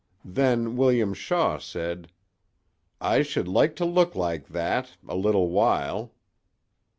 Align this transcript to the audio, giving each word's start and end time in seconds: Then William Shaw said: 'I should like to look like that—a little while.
Then 0.25 0.75
William 0.77 1.13
Shaw 1.13 1.59
said: 1.59 2.09
'I 3.01 3.21
should 3.21 3.47
like 3.47 3.75
to 3.75 3.85
look 3.85 4.15
like 4.15 4.47
that—a 4.47 5.15
little 5.15 5.49
while. 5.51 6.15